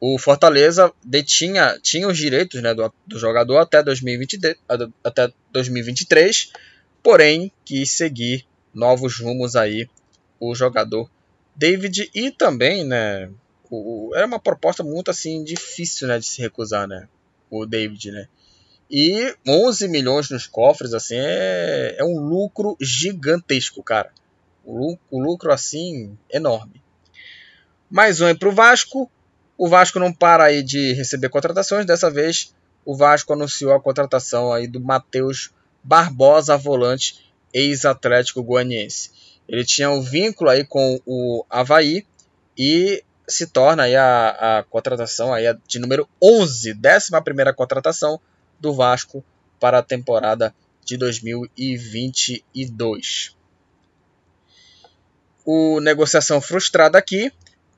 [0.00, 4.56] O Fortaleza detinha tinha os direitos né, do, do jogador até, 2020,
[5.02, 6.52] até 2023,
[7.02, 9.88] porém quis seguir novos rumos aí
[10.40, 11.10] o jogador
[11.54, 13.28] David e também, né,
[13.68, 17.08] o, era uma proposta muito assim difícil, né, de se recusar, né,
[17.50, 18.28] o David, né.
[18.90, 24.10] E 11 milhões nos cofres, assim, é, é um lucro gigantesco, cara.
[24.64, 26.82] O, o lucro, assim, enorme.
[27.90, 29.10] Mais um para o Vasco.
[29.58, 31.84] O Vasco não para aí de receber contratações.
[31.84, 35.50] Dessa vez, o Vasco anunciou a contratação aí do Matheus
[35.82, 39.10] Barbosa, volante, ex-atlético goianiense.
[39.48, 42.06] Ele tinha um vínculo aí com o Havaí
[42.56, 47.10] e se torna aí a, a contratação aí de número 11, 11
[47.56, 48.20] contratação
[48.60, 49.24] do Vasco
[49.58, 53.36] para a temporada de 2022.
[55.44, 57.32] O negociação frustrada aqui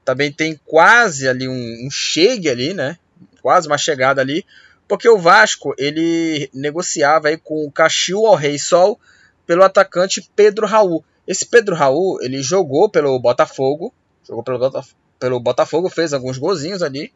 [0.04, 2.98] também tem quase ali um, um chegue ali, né?
[3.42, 4.44] Quase uma chegada ali,
[4.88, 8.98] porque o Vasco ele negociava aí com o Caxiu ao Rei Sol
[9.46, 11.04] pelo atacante Pedro Raul.
[11.26, 13.94] Esse Pedro Raul ele jogou pelo Botafogo,
[14.26, 14.84] jogou pelo,
[15.18, 17.12] pelo Botafogo, fez alguns golzinhos ali,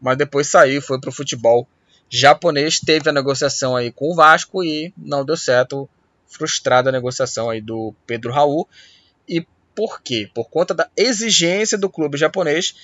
[0.00, 1.66] mas depois saiu, foi para o futebol
[2.08, 5.88] japonês, teve a negociação aí com o Vasco e não deu certo,
[6.26, 8.68] frustrada a negociação aí do Pedro Raul.
[9.28, 9.46] E
[9.78, 10.28] por quê?
[10.34, 12.74] Por conta da exigência do clube japonês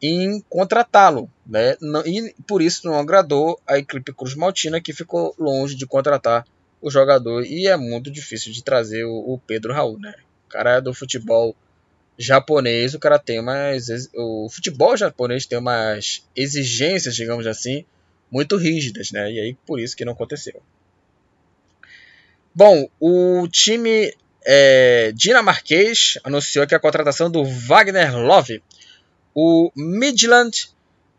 [0.00, 1.76] em contratá-lo, né?
[2.06, 6.46] E por isso não agradou a equipe Cruz Maltina que ficou longe de contratar
[6.80, 10.14] o jogador e é muito difícil de trazer o, Pedro Raul, né?
[10.46, 11.56] O cara é do futebol
[12.16, 17.84] japonês, o cara tem umas o futebol japonês tem umas exigências, digamos assim,
[18.30, 19.32] muito rígidas, né?
[19.32, 20.62] E aí por isso que não aconteceu.
[22.54, 24.14] Bom, o time
[24.44, 28.62] é, dinamarquês anunciou que a contratação do Wagner Love.
[29.34, 30.70] O Midland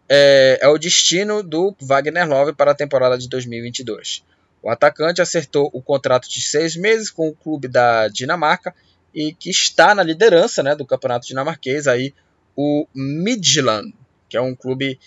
[0.09, 4.23] é, é, o destino do Wagner Love para a temporada de 2022.
[4.61, 8.75] O atacante acertou o contrato de seis meses com o clube da Dinamarca
[9.13, 12.13] e que está na liderança né, do campeonato dinamarquês aí
[12.55, 13.93] o Midland,
[14.29, 14.99] que é um clube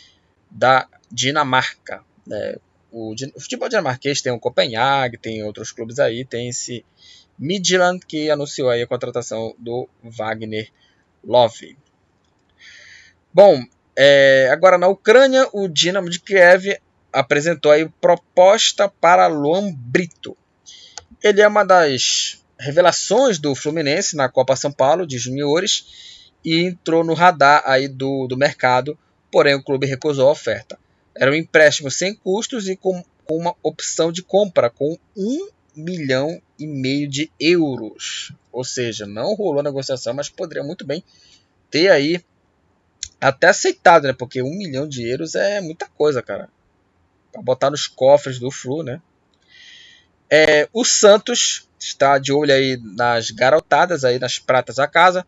[0.50, 2.02] da Dinamarca.
[2.26, 2.56] Né?
[2.96, 6.84] O, o, futebol dinamarquês tem o Copenhague, tem outros clubes aí, tem esse
[7.36, 10.70] Midland que anunciou aí a contratação do Wagner
[11.24, 11.76] Love.
[13.32, 13.60] Bom,
[13.96, 16.78] é, agora na Ucrânia, o Dinamo de Kiev
[17.12, 20.36] apresentou aí proposta para Luan Brito.
[21.20, 27.02] Ele é uma das revelações do Fluminense na Copa São Paulo de juniores e entrou
[27.02, 28.96] no radar aí do, do mercado,
[29.32, 30.78] porém o clube recusou a oferta.
[31.16, 36.40] Era um empréstimo sem custos e com, com uma opção de compra com um milhão
[36.58, 38.32] e meio de euros.
[38.52, 41.02] Ou seja, não rolou negociação, mas poderia muito bem
[41.70, 42.24] ter aí
[43.20, 44.12] até aceitado, né?
[44.12, 46.48] Porque um milhão de euros é muita coisa, cara.
[47.32, 49.00] Pra botar nos cofres do Flu, né?
[50.30, 55.26] É, o Santos está de olho aí nas garotadas, aí nas pratas da casa.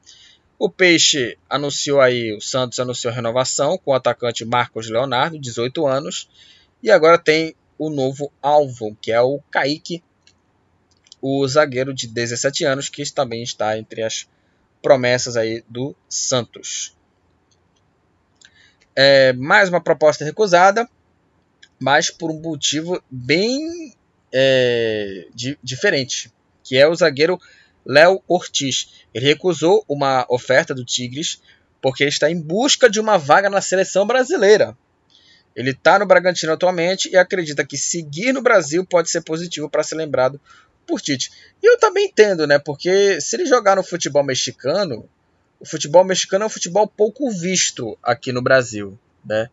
[0.58, 6.28] O Peixe anunciou aí, o Santos anunciou renovação com o atacante Marcos Leonardo, 18 anos,
[6.82, 10.02] e agora tem o novo alvo, que é o Kaique,
[11.20, 14.26] o zagueiro de 17 anos, que também está entre as
[14.80, 16.96] promessas aí do Santos.
[18.94, 20.88] É, mais uma proposta recusada,
[21.78, 23.94] mas por um motivo bem
[24.32, 26.32] é, di diferente,
[26.64, 27.38] que é o zagueiro
[27.86, 29.04] Léo Ortiz.
[29.14, 31.40] Ele recusou uma oferta do Tigres
[31.80, 34.76] porque está em busca de uma vaga na seleção brasileira.
[35.54, 39.82] Ele está no Bragantino atualmente e acredita que seguir no Brasil pode ser positivo para
[39.82, 40.40] ser lembrado
[40.86, 41.30] por Tite.
[41.62, 42.58] E eu também entendo, né?
[42.58, 45.08] Porque se ele jogar no futebol mexicano,
[45.58, 49.48] o futebol mexicano é um futebol pouco visto aqui no Brasil, né?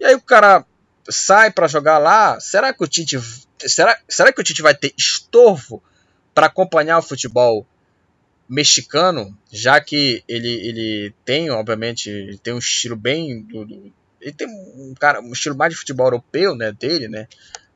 [0.00, 0.64] E aí o cara
[1.08, 3.18] sai para jogar lá, será que o Tite
[3.60, 5.82] será, será que o Tite vai ter estorvo
[6.34, 7.66] para acompanhar o futebol
[8.54, 13.42] mexicano, já que ele, ele tem, obviamente, ele tem um estilo bem.
[13.42, 17.26] Do, do, ele tem um, cara, um estilo mais de futebol europeu né, dele, né?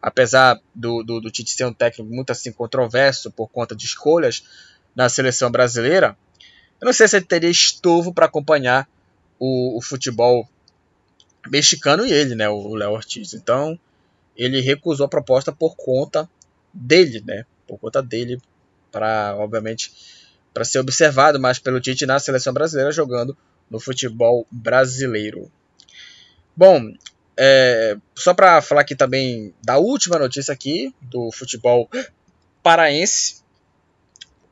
[0.00, 4.44] Apesar do, do, do Tite ser um técnico muito assim controverso por conta de escolhas
[4.94, 6.16] na seleção brasileira,
[6.80, 8.88] eu não sei se ele teria estofo para acompanhar
[9.38, 10.48] o, o, futebol
[11.48, 13.34] mexicano e ele, né, o Léo Ortiz.
[13.34, 13.78] Então,
[14.36, 16.30] ele recusou a proposta por conta
[16.72, 17.44] dele, né?
[17.66, 18.40] Por conta dele,
[18.92, 19.92] para obviamente
[20.52, 23.36] para ser observado mais pelo Tite na seleção brasileira jogando
[23.70, 25.50] no futebol brasileiro.
[26.56, 26.92] Bom,
[27.36, 31.88] é, só para falar aqui também da última notícia aqui do futebol
[32.62, 33.42] paraense,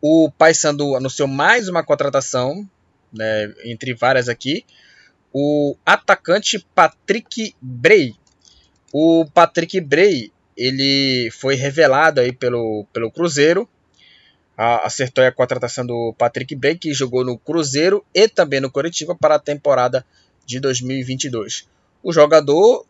[0.01, 2.69] o Paysandu anunciou mais uma contratação,
[3.13, 4.65] né, entre várias aqui.
[5.33, 8.15] o atacante Patrick Bray.
[8.93, 13.69] O Patrick Bray, ele foi revelado aí pelo, pelo Cruzeiro.
[14.57, 19.35] Acertou a contratação do Patrick Bray, que jogou no Cruzeiro e também no Coritiba para
[19.35, 20.05] a temporada
[20.47, 21.69] de 2022.
[22.03, 22.87] O jogador,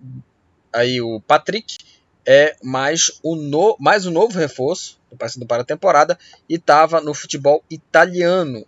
[0.73, 1.77] aí o Patrick,
[2.25, 4.99] é mais um, no, mais um novo reforço
[5.39, 8.67] do para a temporada e estava no futebol italiano.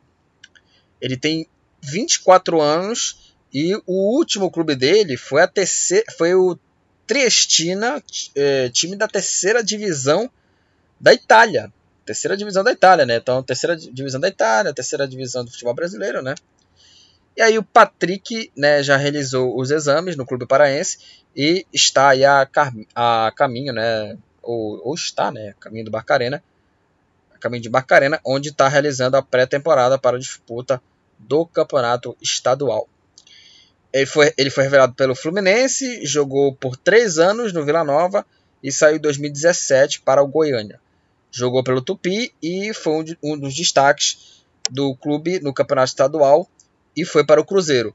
[1.00, 1.46] Ele tem
[1.82, 6.58] 24 anos e o último clube dele foi, a terceira, foi o
[7.06, 8.02] Triestina,
[8.34, 10.30] é, time da terceira divisão
[11.00, 11.72] da Itália.
[12.08, 13.16] Terceira divisão da Itália, né?
[13.16, 16.34] Então, terceira divisão da Itália, terceira divisão do futebol brasileiro, né?
[17.36, 20.98] E aí o Patrick né, já realizou os exames no clube paraense
[21.36, 22.48] e está aí a,
[22.94, 24.16] a caminho, né?
[24.42, 25.54] Ou, ou, está, né?
[25.60, 26.42] Caminho do Barcarena.
[27.38, 30.80] Caminho de Barcarena, onde está realizando a pré-temporada para a disputa
[31.18, 32.88] do campeonato estadual.
[33.92, 38.24] Ele foi, ele foi revelado pelo Fluminense, jogou por três anos no Vila Nova
[38.62, 40.80] e saiu em 2017 para o Goiânia.
[41.38, 46.48] Jogou pelo Tupi e foi um, um dos destaques do clube no campeonato estadual
[46.96, 47.94] e foi para o Cruzeiro.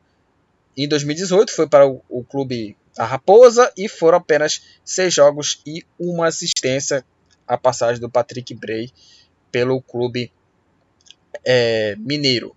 [0.77, 5.83] Em 2018 foi para o, o clube a Raposa e foram apenas seis jogos e
[5.99, 7.03] uma assistência
[7.45, 8.91] a passagem do Patrick Bray
[9.51, 10.31] pelo clube
[11.45, 12.55] é, mineiro.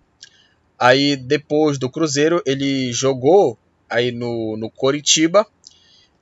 [0.79, 3.57] Aí depois do Cruzeiro ele jogou
[3.89, 5.45] aí no, no Coritiba,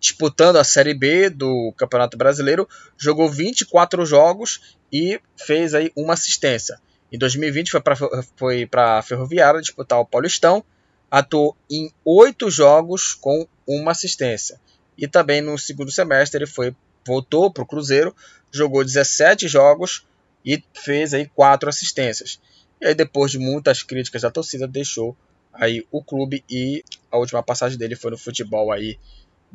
[0.06, 6.80] disputando a Série B do Campeonato Brasileiro, jogou 24 jogos e fez aí uma assistência.
[7.12, 7.96] Em 2020 foi para
[8.36, 10.64] foi a Ferroviária disputar o Paulistão,
[11.10, 14.60] atuou em oito jogos com uma assistência.
[14.96, 16.76] E também no segundo semestre ele foi
[17.06, 18.16] voltou para o Cruzeiro,
[18.52, 20.06] jogou 17 jogos
[20.46, 22.40] e fez aí quatro assistências.
[22.80, 25.16] E aí, depois de muitas críticas da torcida, deixou
[25.54, 29.00] aí o clube e a última passagem dele foi no futebol aí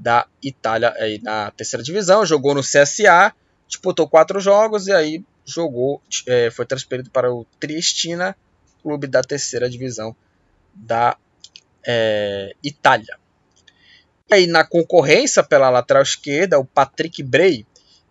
[0.00, 2.24] da Itália, aí na terceira divisão.
[2.24, 3.34] Jogou no CSA,
[3.68, 8.36] disputou quatro jogos e aí jogou, é, foi transferido para o Triestina,
[8.82, 10.16] clube da terceira divisão
[10.74, 11.16] da
[11.86, 13.18] é, Itália.
[14.30, 17.66] E aí na concorrência pela lateral esquerda, o Patrick Bray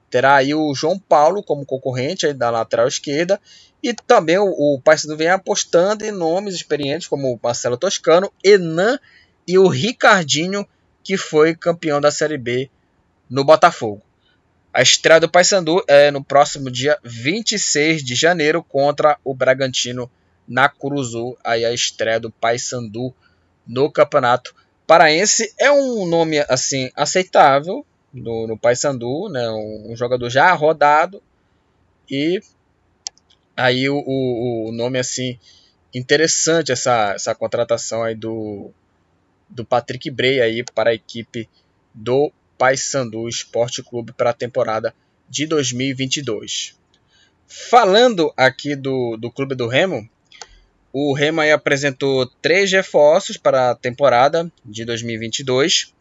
[0.10, 3.40] terá aí o João Paulo como concorrente aí da lateral esquerda
[3.82, 9.00] e também o, o Paysandu vem apostando em nomes experientes como o Marcelo Toscano, Enan
[9.48, 10.68] e o Ricardinho,
[11.04, 12.70] que foi campeão da Série B
[13.30, 14.02] no Botafogo.
[14.74, 20.10] A estreia do Paysandu é no próximo dia 26 de janeiro contra o Bragantino
[20.48, 21.38] na Curuzu.
[21.44, 23.14] Aí a estreia do Paysandu
[23.66, 29.48] no Campeonato Paraense é um nome assim aceitável no, no Paysandu, né?
[29.50, 31.22] Um, um jogador já rodado
[32.10, 32.42] e
[33.56, 35.38] aí o, o, o nome assim
[35.94, 38.72] interessante essa, essa contratação aí do,
[39.50, 41.50] do Patrick Bray aí para a equipe
[41.94, 44.94] do Paysandu Esporte Clube para a temporada
[45.30, 46.78] de 2022.
[47.48, 50.08] Falando aqui do, do clube do Remo,
[50.92, 55.94] o Remo apresentou três reforços para a temporada de 2022.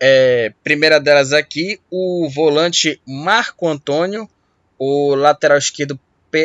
[0.00, 4.28] É, primeira delas aqui, o volante Marco Antônio,
[4.78, 5.98] o lateral esquerdo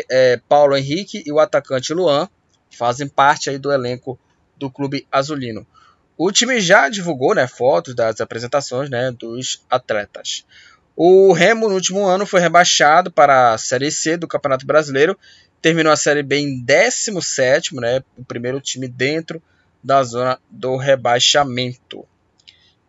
[0.10, 2.30] é, Paulo Henrique e o atacante Luan
[2.70, 4.20] fazem parte aí do elenco
[4.58, 5.66] do clube azulino.
[6.22, 10.46] O time já divulgou né, fotos das apresentações né, dos atletas.
[10.94, 15.18] O Remo, no último ano, foi rebaixado para a Série C do Campeonato Brasileiro.
[15.62, 19.42] Terminou a Série B em 17, né, o primeiro time dentro
[19.82, 22.06] da zona do rebaixamento.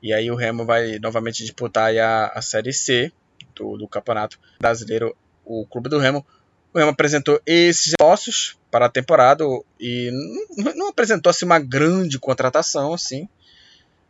[0.03, 3.13] E aí o Remo vai novamente disputar a, a Série C
[3.55, 5.17] do, do Campeonato Brasileiro.
[5.45, 6.27] O clube do Remo
[6.75, 9.45] o Remo apresentou esses sócios para a temporada
[9.79, 10.11] e
[10.57, 13.29] não, não apresentou assim, uma grande contratação assim.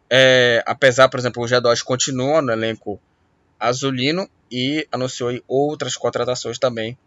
[0.08, 3.00] É, apesar, por exemplo, o G2 continua no elenco
[3.58, 6.98] azulino e anunciou outras contratações também.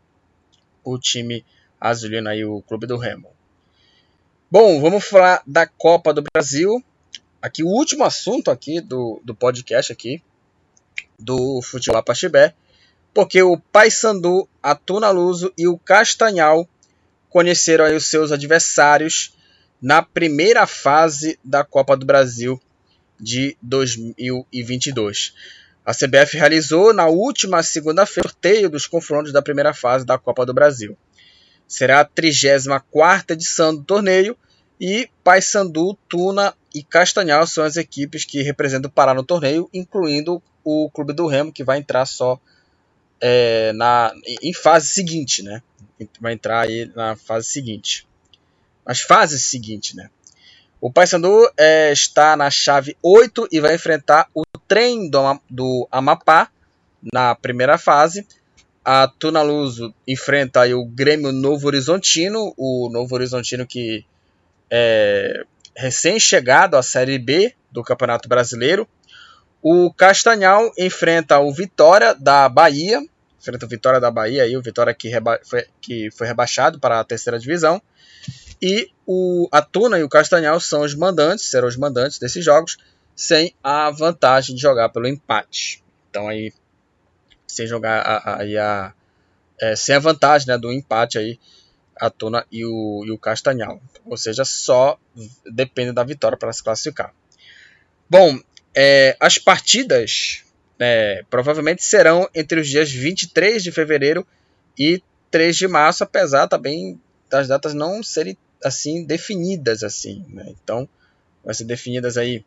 [0.84, 1.46] O time
[1.80, 3.30] azulino aí, o clube do Remo.
[4.50, 6.84] Bom, vamos falar da Copa do Brasil.
[7.42, 10.24] Aqui o último assunto aqui do, do podcast aqui
[11.20, 12.56] do Futebol Apaxibé
[13.14, 16.68] porque o Paysandu, a Tunaluso e o Castanhal
[17.34, 19.34] conheceram aí os seus adversários
[19.82, 22.62] na primeira fase da Copa do Brasil
[23.20, 25.34] de 2022.
[25.84, 30.46] A CBF realizou na última segunda-feira o sorteio dos confrontos da primeira fase da Copa
[30.46, 30.96] do Brasil.
[31.68, 34.38] Será a 34 edição do torneio
[34.80, 40.40] e Paysandu, Tuna e Castanhal são as equipes que representam o Pará no torneio, incluindo
[40.64, 42.40] o Clube do Remo, que vai entrar só
[43.26, 45.64] é, na, em fase seguinte, né?
[46.20, 48.06] Vai entrar aí na fase seguinte.
[48.86, 50.10] As fases seguintes, né?
[50.82, 56.50] O Paysandu é, está na chave 8 e vai enfrentar o trem do, do Amapá
[57.14, 58.28] na primeira fase.
[58.84, 64.06] A Tunaluso enfrenta aí o Grêmio Novo Horizontino, o Novo Horizontino que
[64.70, 68.86] é recém-chegado à Série B do Campeonato Brasileiro.
[69.62, 73.02] O Castanhal enfrenta o Vitória da Bahia,
[73.44, 75.12] enfrenta o Vitória da Bahia, aí, o Vitória que,
[75.44, 77.82] foi, que foi rebaixado para a terceira divisão.
[78.62, 82.78] E o, a Tuna e o Castanhal são os mandantes, serão os mandantes desses jogos,
[83.14, 85.84] sem a vantagem de jogar pelo empate.
[86.10, 86.54] Então aí,
[87.46, 88.94] sem jogar aí a, a,
[89.60, 91.38] é, sem a vantagem né, do empate aí,
[92.00, 93.82] a Tuna e o, e o Castanhal.
[94.06, 94.98] Ou seja, só
[95.52, 97.14] depende da vitória para se classificar.
[98.10, 98.40] Bom,
[98.74, 100.43] é, as partidas
[100.86, 104.28] é, provavelmente serão entre os dias 23 de fevereiro
[104.78, 110.46] e 3 de março, apesar também das datas não serem assim definidas assim, né?
[110.50, 110.88] Então,
[111.42, 112.44] vai ser definidas aí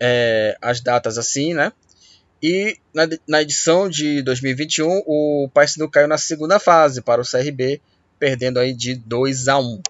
[0.00, 1.70] é, as datas assim, né?
[2.42, 7.78] E na, na edição de 2021, o Paysandu caiu na segunda fase para o CRB,
[8.18, 9.82] perdendo aí de 2 a 1.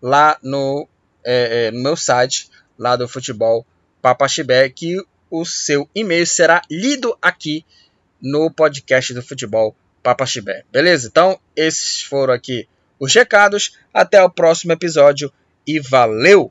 [0.00, 0.88] lá no,
[1.24, 2.48] é, é no meu site,
[2.80, 3.66] lá do Futebol
[4.00, 4.96] Papaxibé, que
[5.30, 7.64] o seu e-mail será lido aqui
[8.20, 10.64] no podcast do futebol Papa Chibé.
[10.72, 11.08] Beleza?
[11.08, 12.66] Então, esses foram aqui
[12.98, 13.76] os recados.
[13.92, 15.30] Até o próximo episódio
[15.66, 16.50] e valeu!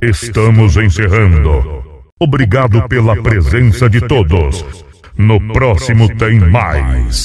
[0.00, 1.84] Estamos encerrando.
[2.20, 4.64] Obrigado pela presença de todos.
[5.16, 7.16] No próximo tem mais.